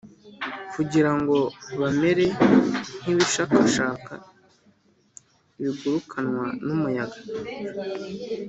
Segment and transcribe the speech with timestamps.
[0.73, 1.37] kugira ngo
[1.79, 2.25] bamere
[3.01, 4.11] nk’ibishakashaka
[5.59, 7.19] bigurukanwa n’umuyaga